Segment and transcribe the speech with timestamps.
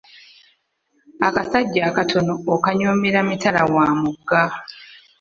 [1.27, 4.43] Akasajja akatono okanyoomera mitala wa mugga.